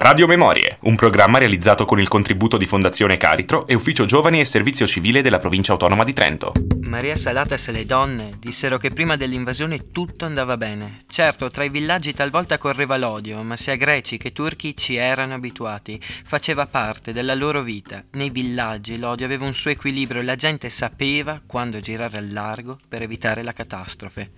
[0.00, 4.44] Radio Memorie, un programma realizzato con il contributo di Fondazione Caritro e Ufficio Giovani e
[4.44, 6.52] Servizio Civile della Provincia Autonoma di Trento.
[6.88, 10.98] Maria Salatas e le donne dissero che prima dell'invasione tutto andava bene.
[11.08, 16.00] Certo, tra i villaggi talvolta correva l'odio, ma sia greci che turchi ci erano abituati.
[16.00, 18.02] Faceva parte della loro vita.
[18.12, 22.78] Nei villaggi l'odio aveva un suo equilibrio e la gente sapeva quando girare al largo
[22.88, 24.30] per evitare la catastrofe.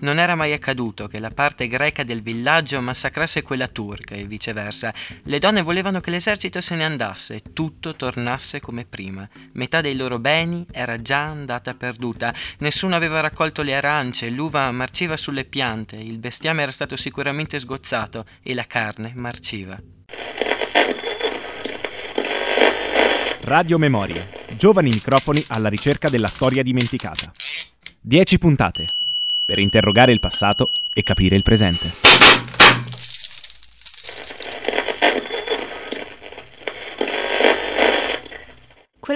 [0.00, 4.92] Non era mai accaduto che la parte greca del villaggio massacrasse quella turca e viceversa
[5.24, 9.28] le donne volevano che l'esercito se ne andasse tutto tornasse come prima.
[9.52, 15.16] Metà dei loro beni era già andata perduta, nessuno aveva raccolto le arance, l'uva marciva
[15.16, 19.78] sulle piante, il bestiame era stato sicuramente sgozzato e la carne marciva.
[23.40, 24.28] Radio Memoria.
[24.56, 27.32] Giovani microfoni alla ricerca della storia dimenticata.
[28.00, 28.86] Dieci puntate
[29.44, 31.92] per interrogare il passato e capire il presente.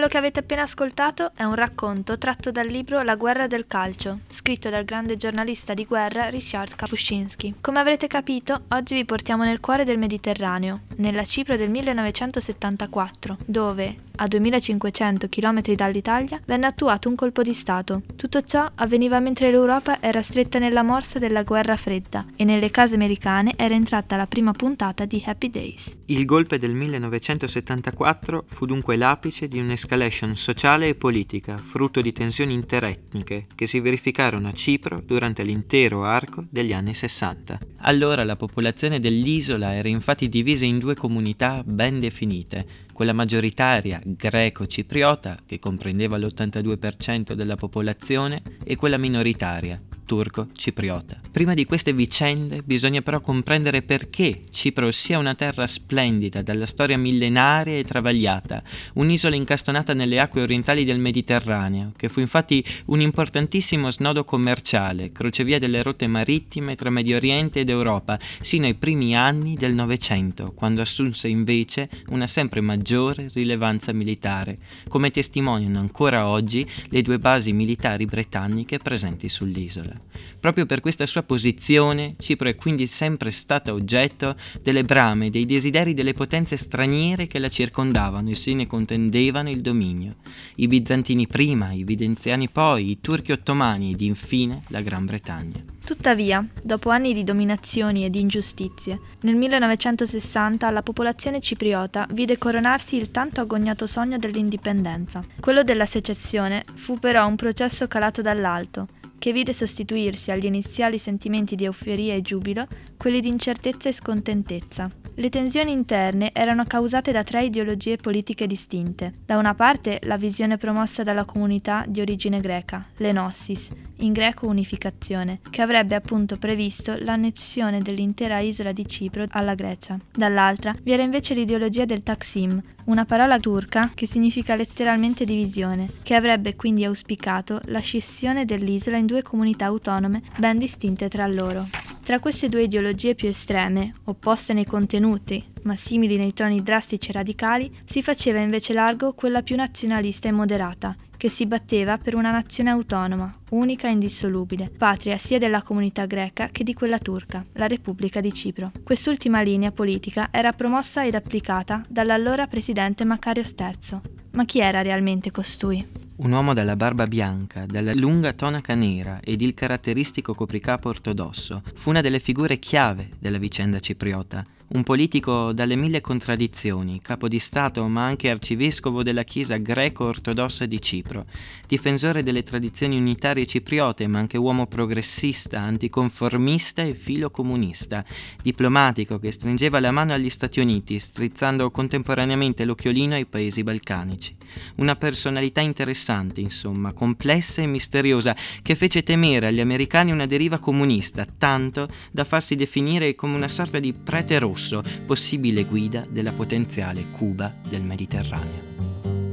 [0.01, 4.21] Quello che avete appena ascoltato è un racconto tratto dal libro La guerra del calcio,
[4.31, 7.57] scritto dal grande giornalista di guerra Ryszard Kapuscinski.
[7.61, 13.97] Come avrete capito, oggi vi portiamo nel cuore del Mediterraneo, nella Cipro del 1974, dove,
[14.21, 18.03] a 2500 km dall'Italia, venne attuato un colpo di Stato.
[18.17, 22.97] Tutto ciò avveniva mentre l'Europa era stretta nella morsa della guerra fredda e nelle case
[22.97, 25.99] americane era entrata la prima puntata di Happy Days.
[26.07, 32.13] Il golpe del 1974 fu dunque l'apice di un un'escalation sociale e politica, frutto di
[32.13, 37.59] tensioni interetniche che si verificarono a Cipro durante l'intero arco degli anni 60.
[37.83, 45.39] Allora la popolazione dell'isola era infatti divisa in due comunità ben definite, quella maggioritaria greco-cipriota,
[45.47, 51.21] che comprendeva l'82% della popolazione, e quella minoritaria, turco-cipriota.
[51.31, 56.99] Prima di queste vicende bisogna però comprendere perché Cipro sia una terra splendida, dalla storia
[56.99, 58.61] millenaria e travagliata,
[58.95, 65.61] un'isola incastonata nelle acque orientali del Mediterraneo, che fu infatti un importantissimo snodo commerciale, crocevia
[65.61, 70.81] delle rotte marittime tra Medio Oriente ed Europa, sino ai primi anni del Novecento, quando
[70.81, 74.57] assunse invece una sempre maggiore rilevanza militare,
[74.89, 80.00] come testimoniano ancora oggi le due basi militari britanniche presenti sull'isola.
[80.41, 85.45] Proprio per questa sua posizione, Cipro è quindi sempre stata oggetto delle brame e dei
[85.45, 90.13] desideri delle potenze straniere che la circondavano e se ne contendevano il dominio.
[90.57, 95.63] I bizantini prima, i videnziani poi, i turchi ottomani ed infine la Gran Bretagna.
[95.85, 102.97] Tuttavia, dopo anni di dominazioni e di ingiustizie, nel 1960 la popolazione cipriota vide coronarsi
[102.97, 105.23] il tanto agognato sogno dell'indipendenza.
[105.39, 108.87] Quello della secessione fu però un processo calato dall'alto,
[109.21, 112.67] che vide sostituirsi agli iniziali sentimenti di euforia e giubilo
[113.01, 114.91] quelli di incertezza e scontentezza.
[115.15, 119.15] Le tensioni interne erano causate da tre ideologie politiche distinte.
[119.25, 125.41] Da una parte la visione promossa dalla comunità di origine greca, l'Enossis, in greco unificazione,
[125.49, 129.97] che avrebbe appunto previsto l'annessione dell'intera isola di Cipro alla Grecia.
[130.13, 136.15] Dall'altra vi era invece l'ideologia del Taksim, una parola turca che significa letteralmente divisione, che
[136.15, 141.67] avrebbe quindi auspicato la scissione dell'isola in due comunità autonome ben distinte tra loro.
[142.03, 147.13] Tra queste due ideologie più estreme, opposte nei contenuti, ma simili nei toni drastici e
[147.13, 152.31] radicali, si faceva invece largo quella più nazionalista e moderata, che si batteva per una
[152.31, 157.67] nazione autonoma, unica e indissolubile, patria sia della comunità greca che di quella turca, la
[157.67, 158.71] Repubblica di Cipro.
[158.83, 164.01] Quest'ultima linea politica era promossa ed applicata dall'allora presidente Makarios III.
[164.33, 166.09] Ma chi era realmente costui?
[166.23, 171.89] Un uomo dalla barba bianca, dalla lunga tonaca nera ed il caratteristico copricapo ortodosso, fu
[171.89, 177.87] una delle figure chiave della vicenda cipriota un politico dalle mille contraddizioni, capo di Stato
[177.89, 181.27] ma anche arcivescovo della Chiesa greco-ortodossa di Cipro,
[181.67, 188.05] difensore delle tradizioni unitarie cipriote ma anche uomo progressista, anticonformista e filocomunista,
[188.43, 194.37] diplomatico che stringeva la mano agli Stati Uniti, strizzando contemporaneamente l'occhiolino ai paesi balcanici.
[194.77, 201.25] Una personalità interessante, insomma, complessa e misteriosa, che fece temere agli americani una deriva comunista,
[201.25, 207.05] tanto da farsi definire come una sorta di prete rosso Rosso, possibile guida della potenziale
[207.13, 208.69] Cuba del Mediterraneo.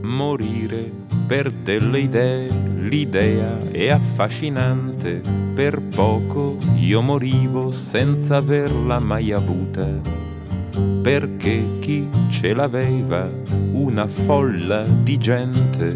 [0.03, 0.89] Morire
[1.27, 5.21] per delle idee, l'idea è affascinante,
[5.53, 9.85] per poco io morivo senza averla mai avuta,
[11.01, 13.29] perché chi ce l'aveva,
[13.73, 15.93] una folla di gente,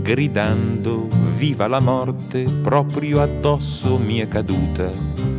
[0.00, 5.37] gridando viva la morte, proprio addosso mi è caduta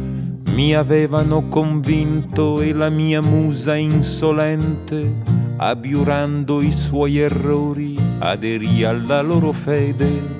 [0.60, 5.10] mi avevano convinto e la mia musa insolente,
[5.56, 10.38] abiurando i suoi errori, aderì alla loro fede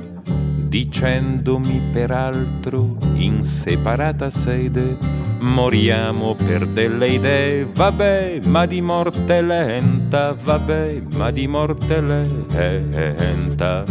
[0.68, 4.98] dicendomi peraltro in separata sede
[5.40, 13.86] moriamo per delle idee, vabbè, ma di morte lenta, vabbè, ma di morte lenta.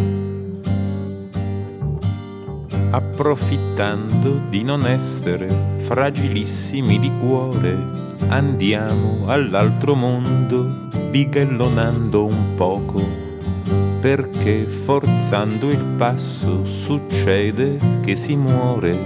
[2.90, 5.48] Approfittando di non essere
[5.78, 7.76] fragilissimi di cuore,
[8.28, 13.26] andiamo all'altro mondo, bighellonando un poco
[14.00, 18.96] perché forzando il passo succede che si muore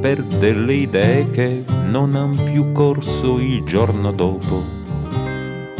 [0.00, 4.62] per delle idee che non han più corso il giorno dopo.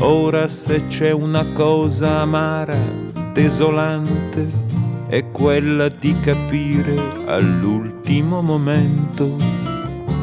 [0.01, 2.79] Ora se c'è una cosa amara,
[3.33, 4.66] desolante,
[5.09, 6.95] è quella di capire
[7.27, 9.37] all'ultimo momento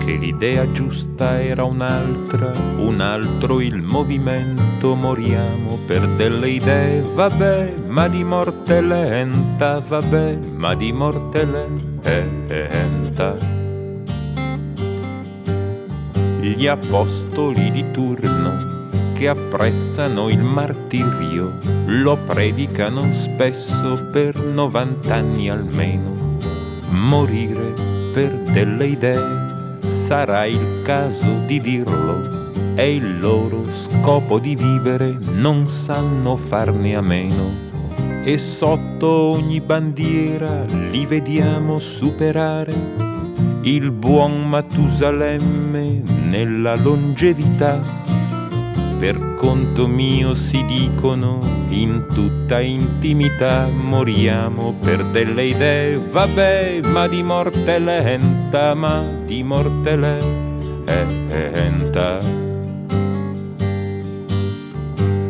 [0.03, 8.09] che l'idea giusta era un'altra, un altro il movimento, moriamo per delle idee, vabbè, ma
[8.09, 13.37] di morte lenta, vabbè, ma di morte lenta.
[16.41, 18.72] Gli apostoli di turno
[19.23, 26.37] che apprezzano il martirio lo predicano spesso per 90 anni almeno.
[26.89, 27.73] Morire
[28.11, 35.69] per delle idee sarà il caso di dirlo, è il loro scopo di vivere, non
[35.69, 37.71] sanno farne a meno.
[38.25, 42.75] E sotto ogni bandiera li vediamo superare
[43.61, 48.01] il buon Matusalemme nella longevità
[49.03, 57.21] per conto mio si dicono in tutta intimità moriamo per delle idee, vabbè, ma di
[57.21, 61.41] morte lenta, ma di morte lenta.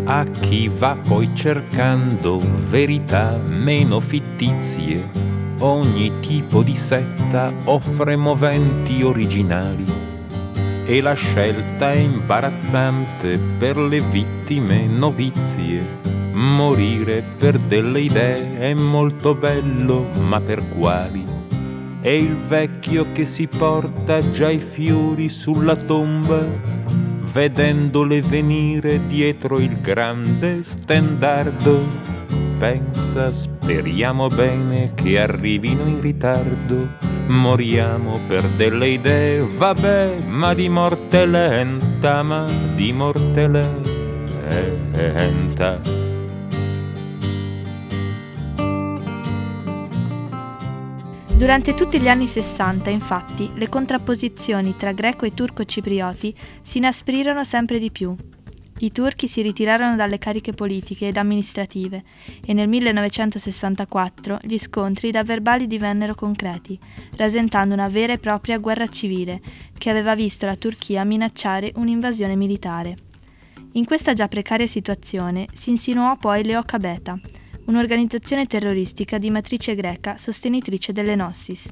[0.04, 5.10] A chi va poi cercando verità meno fittizie,
[5.58, 9.93] ogni tipo di setta offre moventi originali
[10.86, 15.82] e la scelta è imbarazzante per le vittime novizie.
[16.34, 21.24] Morire per delle idee è molto bello, ma per quali?
[22.02, 26.46] È il vecchio che si porta già i fiori sulla tomba,
[27.32, 31.82] vedendole venire dietro il grande stendardo.
[32.58, 41.26] Pensa, speriamo bene che arrivino in ritardo moriamo per delle idee, vabbè, ma di morte
[41.26, 43.48] lenta, ma di morte
[44.92, 45.80] lenta.
[51.36, 57.44] Durante tutti gli anni 60, infatti, le contrapposizioni tra greco e turco ciprioti si inasprirono
[57.44, 58.16] sempre di più
[58.84, 62.04] i turchi si ritirarono dalle cariche politiche ed amministrative
[62.46, 66.78] e nel 1964 gli scontri da verbali divennero concreti,
[67.16, 69.42] rasentando una vera e propria guerra civile
[69.78, 72.98] che aveva visto la Turchia minacciare un'invasione militare.
[73.74, 77.18] In questa già precaria situazione si insinuò poi l'Eoka Beta,
[77.66, 81.70] un'organizzazione terroristica di matrice greca sostenitrice delle Nossis.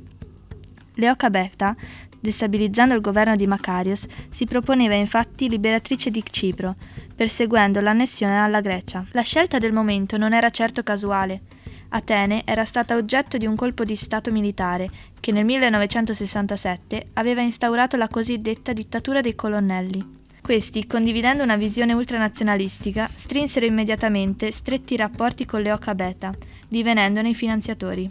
[0.95, 1.75] L'Eoka Beta
[2.21, 6.75] Destabilizzando il governo di Makarios, si proponeva infatti liberatrice di Cipro,
[7.15, 9.03] perseguendo l'annessione alla Grecia.
[9.13, 11.41] La scelta del momento non era certo casuale.
[11.89, 14.87] Atene era stata oggetto di un colpo di Stato militare
[15.19, 20.19] che nel 1967 aveva instaurato la cosiddetta dittatura dei colonnelli.
[20.41, 26.31] Questi, condividendo una visione ultranazionalistica, strinsero immediatamente stretti rapporti con le Oca Beta,
[26.67, 28.07] divenendone i finanziatori.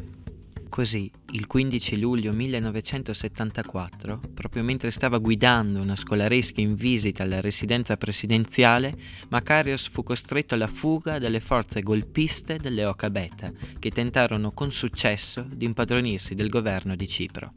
[0.69, 7.97] Così, il 15 luglio 1974, proprio mentre stava guidando una scolaresca in visita alla residenza
[7.97, 8.95] presidenziale,
[9.29, 15.47] Makarios fu costretto alla fuga dalle forze golpiste delle Oca Beta, che tentarono con successo
[15.49, 17.53] di impadronirsi del governo di Cipro.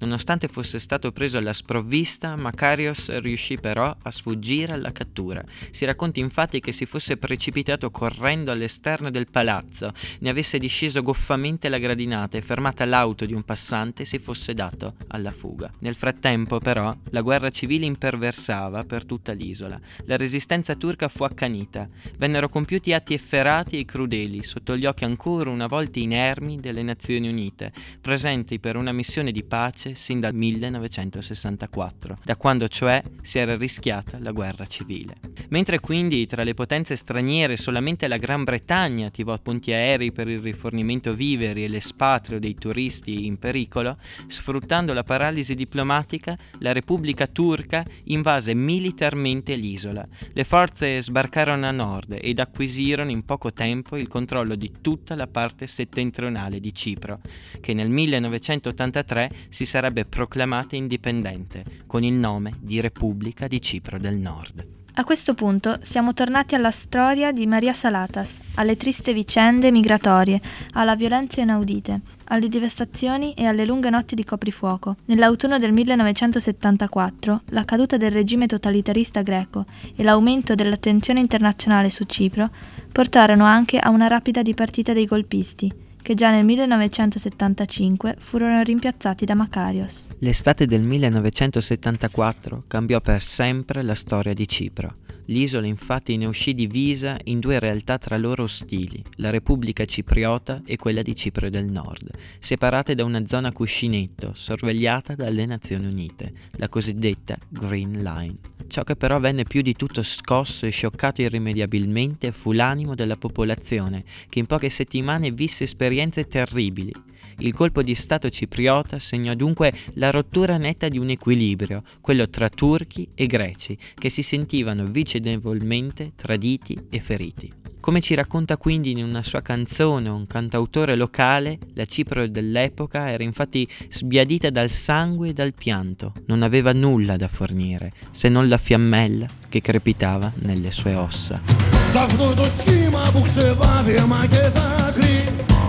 [0.00, 5.42] Nonostante fosse stato preso alla sprovvista, Makarios riuscì però a sfuggire alla cattura.
[5.70, 11.68] Si racconta infatti che si fosse precipitato correndo all'esterno del palazzo, ne avesse disceso goffamente
[11.68, 15.70] la gradinata e fermata l'auto di un passante si fosse dato alla fuga.
[15.80, 19.80] Nel frattempo però la guerra civile imperversava per tutta l'isola.
[20.04, 21.86] La resistenza turca fu accanita.
[22.18, 27.28] Vennero compiuti atti efferati e crudeli sotto gli occhi ancora una volta inermi delle Nazioni
[27.28, 33.56] Unite, presenti per una missione di pace sin dal 1964, da quando cioè si era
[33.56, 35.16] rischiata la guerra civile.
[35.48, 40.40] Mentre quindi tra le potenze straniere solamente la Gran Bretagna attivò punti aerei per il
[40.40, 47.26] rifornimento viveri e l'espatrio dei turisti golpisti in pericolo, sfruttando la paralisi diplomatica, la Repubblica
[47.26, 50.04] Turca invase militarmente l'isola.
[50.32, 55.26] Le forze sbarcarono a nord ed acquisirono in poco tempo il controllo di tutta la
[55.26, 57.20] parte settentrionale di Cipro,
[57.60, 64.16] che nel 1983 si sarebbe proclamata indipendente con il nome di Repubblica di Cipro del
[64.16, 64.77] Nord.
[64.98, 70.40] A questo punto siamo tornati alla storia di Maria Salatas, alle triste vicende migratorie,
[70.72, 74.96] alla violenza inaudite, alle devastazioni e alle lunghe notti di coprifuoco.
[75.04, 82.48] Nell'autunno del 1974, la caduta del regime totalitarista greco e l'aumento dell'attenzione internazionale su Cipro
[82.90, 85.72] portarono anche a una rapida dipartita dei golpisti,
[86.08, 90.06] che già nel 1975 furono rimpiazzati da Makarios.
[90.20, 94.94] L'estate del 1974 cambiò per sempre la storia di Cipro.
[95.30, 100.76] L'isola infatti ne uscì divisa in due realtà tra loro ostili, la Repubblica Cipriota e
[100.76, 102.08] quella di Cipro del Nord,
[102.38, 108.36] separate da una zona cuscinetto sorvegliata dalle Nazioni Unite, la cosiddetta Green Line.
[108.68, 114.04] Ciò che però venne più di tutto scosso e scioccato irrimediabilmente fu l'animo della popolazione,
[114.30, 116.92] che in poche settimane visse esperienze terribili.
[117.40, 122.48] Il colpo di Stato cipriota segnò dunque la rottura netta di un equilibrio, quello tra
[122.48, 127.52] turchi e greci, che si sentivano vicendevolmente traditi e feriti.
[127.80, 133.22] Come ci racconta quindi in una sua canzone un cantautore locale, la Cipro dell'epoca era
[133.22, 138.58] infatti sbiadita dal sangue e dal pianto, non aveva nulla da fornire, se non la
[138.58, 141.40] fiammella che crepitava nelle sue ossa.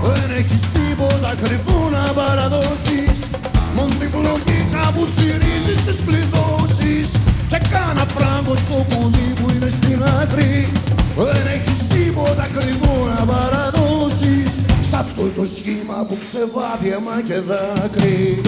[0.03, 3.19] Δεν έχεις τίποτα κρυφό να παραδώσεις.
[3.75, 7.07] Μον τη φλογίτσα που τσιρίζεις τις πληδώσεις
[7.51, 10.71] Και κάνα φράγκο στο πουλί που είναι στην άκρη.
[11.17, 14.51] Δεν έχεις τίποτα κρυφό να παραδώσεις.
[14.89, 18.41] Σ' αυτό το σχήμα που ξεβάδει αίμα και δάκρυ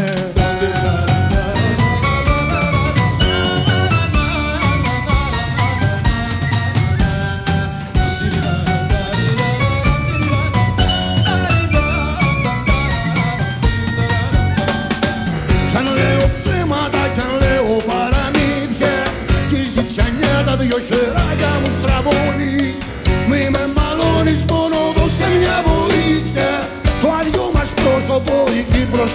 [0.00, 1.09] Babylon.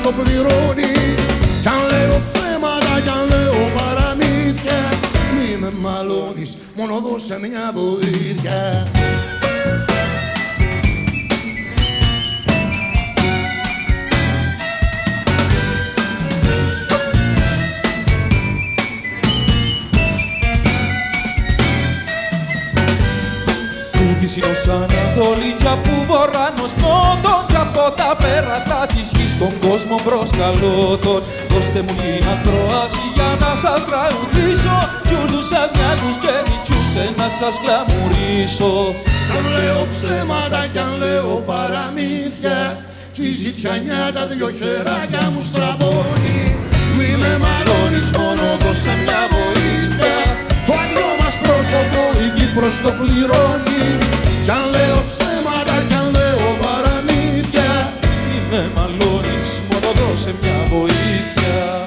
[0.04, 0.94] Το πληρώνει.
[1.62, 4.80] Κι αν λέω ψέματα κι αν λέω παραμύθια
[5.36, 8.88] Μη με μαλώνεις, μόνο δώσε μια βοήθεια.
[24.20, 31.22] Βυσινός Ανατολικά που βορράνος νότον Κι από τα πέρατα της γης στον κόσμο προσκαλώ τον
[31.52, 34.78] Δώστε μου την ακρόαση για να σας τραγουδήσω.
[35.08, 38.74] Κι ούλους σας μυαλούς και μητσούς να σας κλαμουρίσω
[39.28, 42.60] Κι αν λέω ψέματα κι αν λέω παραμύθια
[43.16, 46.42] Κι η ζητιανιά τα δυο χεράκια μου στραβώνει.
[46.96, 50.16] Μη με μαλώνεις μόνο δώσε μια βοήθεια.
[50.68, 53.84] Το αλλιώ μας πρόσωπο η Κύπρος το πληρώνει.
[54.46, 55.25] Κι αν λέω ψέματα,
[60.18, 61.85] σε μια βοήθεια.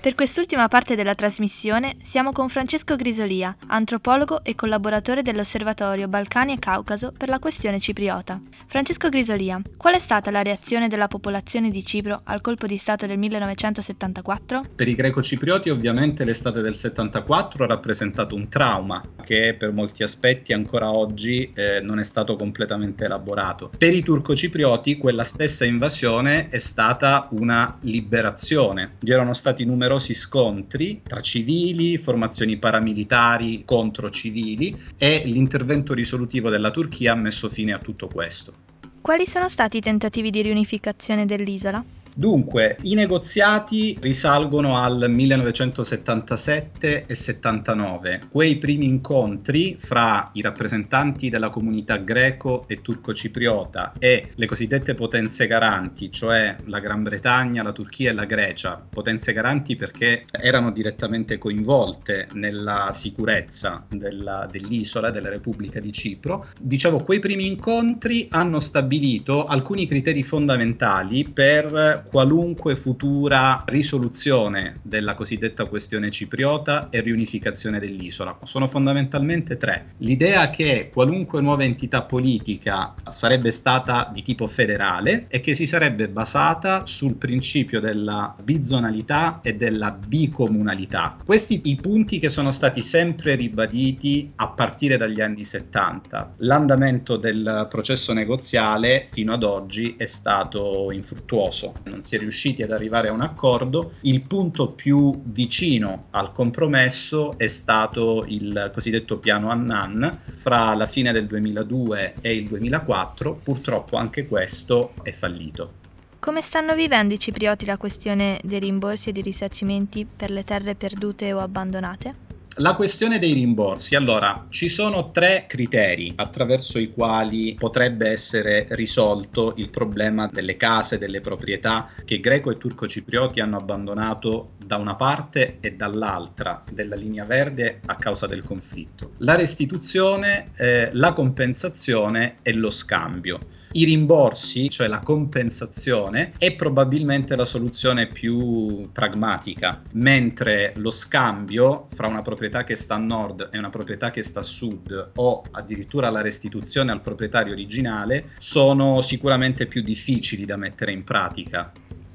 [0.00, 6.58] Per quest'ultima parte della trasmissione siamo con Francesco Grisolia, antropologo e collaboratore dell'Osservatorio Balcani e
[6.58, 8.40] Caucaso per la questione cipriota.
[8.66, 13.04] Francesco Grisolia, qual è stata la reazione della popolazione di Cipro al colpo di Stato
[13.04, 14.62] del 1974?
[14.74, 20.54] Per i greco-ciprioti ovviamente l'estate del 74 ha rappresentato un trauma che per molti aspetti
[20.54, 23.70] ancora oggi eh, non è stato completamente elaborato.
[23.76, 28.92] Per i turco-ciprioti quella stessa invasione è stata una liberazione.
[28.98, 36.48] Vi erano stati numerosi numerosi scontri tra civili, formazioni paramilitari contro civili e l'intervento risolutivo
[36.48, 38.52] della Turchia ha messo fine a tutto questo.
[39.00, 41.82] Quali sono stati i tentativi di riunificazione dell'isola?
[42.14, 51.48] Dunque, i negoziati risalgono al 1977 e 79, quei primi incontri fra i rappresentanti della
[51.48, 58.10] comunità greco e turco-cipriota e le cosiddette potenze garanti, cioè la Gran Bretagna, la Turchia
[58.10, 65.80] e la Grecia, potenze garanti perché erano direttamente coinvolte nella sicurezza della, dell'isola, della Repubblica
[65.80, 66.46] di Cipro.
[66.60, 75.66] Dicevo, quei primi incontri hanno stabilito alcuni criteri fondamentali per qualunque futura risoluzione della cosiddetta
[75.66, 78.38] questione cipriota e riunificazione dell'isola.
[78.44, 79.86] Sono fondamentalmente tre.
[79.98, 86.08] L'idea che qualunque nuova entità politica sarebbe stata di tipo federale e che si sarebbe
[86.08, 91.16] basata sul principio della bizonalità e della bicomunalità.
[91.24, 96.30] Questi i punti che sono stati sempre ribaditi a partire dagli anni 70.
[96.38, 101.74] L'andamento del processo negoziale fino ad oggi è stato infruttuoso.
[101.90, 107.36] Non si è riusciti ad arrivare a un accordo, il punto più vicino al compromesso
[107.36, 113.96] è stato il cosiddetto piano Annan fra la fine del 2002 e il 2004, purtroppo
[113.96, 115.78] anche questo è fallito.
[116.20, 120.74] Come stanno vivendo i ciprioti la questione dei rimborsi e dei risarcimenti per le terre
[120.74, 122.29] perdute o abbandonate?
[122.60, 129.54] La questione dei rimborsi, allora ci sono tre criteri attraverso i quali potrebbe essere risolto
[129.56, 134.94] il problema delle case, delle proprietà che greco e turco ciprioti hanno abbandonato da una
[134.94, 139.12] parte e dall'altra della linea verde a causa del conflitto.
[139.20, 143.38] La restituzione, eh, la compensazione e lo scambio.
[143.72, 152.08] I rimborsi, cioè la compensazione, è probabilmente la soluzione più pragmatica, mentre lo scambio fra
[152.08, 156.10] una proprietà che sta a nord e una proprietà che sta a sud o addirittura
[156.10, 161.70] la restituzione al proprietario originale sono sicuramente più difficili da mettere in pratica.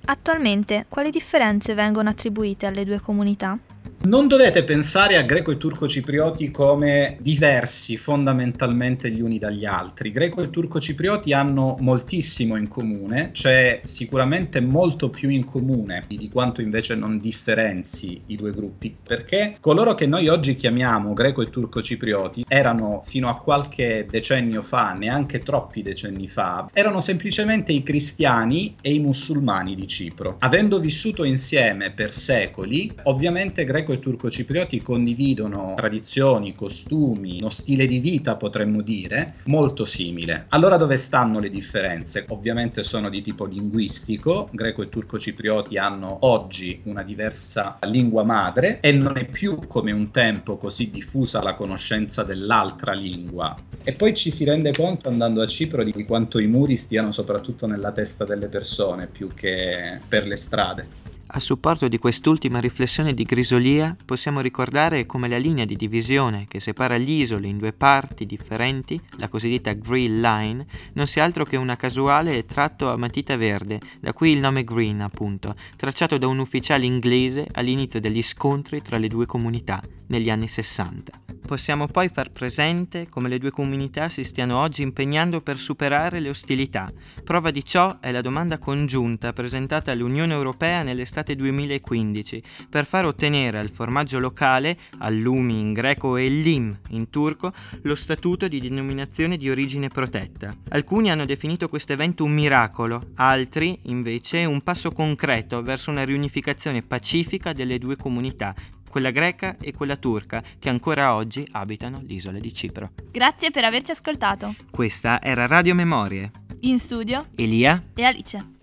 [0.08, 3.58] Attualmente, quali differenze vengono attribuite alle due comunità?
[4.06, 10.12] Non dovete pensare a greco e turco ciprioti come diversi fondamentalmente gli uni dagli altri.
[10.12, 16.30] Greco e turco ciprioti hanno moltissimo in comune, c'è sicuramente molto più in comune di
[16.30, 21.50] quanto invece non differenzi i due gruppi, perché coloro che noi oggi chiamiamo greco e
[21.50, 27.82] turco ciprioti erano fino a qualche decennio fa, neanche troppi decenni fa, erano semplicemente i
[27.82, 30.36] cristiani e i musulmani di Cipro.
[30.42, 38.00] Avendo vissuto insieme per secoli, ovviamente greco e turco-ciprioti condividono tradizioni, costumi, uno stile di
[38.00, 40.46] vita, potremmo dire, molto simile.
[40.50, 42.26] Allora dove stanno le differenze?
[42.30, 48.92] Ovviamente sono di tipo linguistico, greco e turco-ciprioti hanno oggi una diversa lingua madre e
[48.92, 53.56] non è più come un tempo così diffusa la conoscenza dell'altra lingua.
[53.84, 57.68] E poi ci si rende conto andando a Cipro di quanto i muri stiano soprattutto
[57.68, 61.14] nella testa delle persone più che per le strade.
[61.28, 66.60] A supporto di quest'ultima riflessione di Grisolia possiamo ricordare come la linea di divisione che
[66.60, 71.58] separa gli isoli in due parti differenti, la cosiddetta Green Line, non sia altro che
[71.58, 76.38] una casuale tratto a matita verde, da qui il nome Green appunto, tracciato da un
[76.38, 81.24] ufficiale inglese all'inizio degli scontri tra le due comunità negli anni 60.
[81.46, 86.30] Possiamo poi far presente come le due comunità si stiano oggi impegnando per superare le
[86.30, 86.92] ostilità.
[87.24, 90.82] Prova di ciò è la domanda congiunta presentata all'Unione Europea
[91.16, 97.54] nell'estate 2015 per far ottenere al formaggio locale, all'umi in greco e lim in turco,
[97.84, 100.54] lo statuto di denominazione di origine protetta.
[100.70, 106.82] Alcuni hanno definito questo evento un miracolo, altri invece un passo concreto verso una riunificazione
[106.82, 108.54] pacifica delle due comunità
[108.90, 112.92] quella greca e quella turca, che ancora oggi abitano l'isola di Cipro.
[113.12, 114.56] Grazie per averci ascoltato.
[114.72, 116.32] Questa era Radio Memorie.
[116.62, 118.54] In studio Elia e Alice.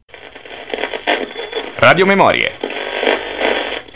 [1.82, 2.58] Radio Memorie.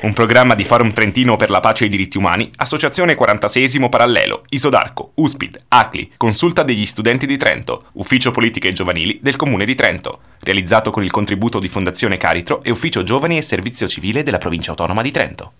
[0.00, 4.42] Un programma di Forum Trentino per la pace e i diritti umani, Associazione 46 Parallelo,
[4.48, 10.18] Isodarco, Uspid, ACLI, Consulta degli studenti di Trento, Ufficio Politiche Giovanili del Comune di Trento,
[10.40, 14.70] realizzato con il contributo di Fondazione Caritro e Ufficio Giovani e Servizio Civile della Provincia
[14.70, 15.52] Autonoma di Trento.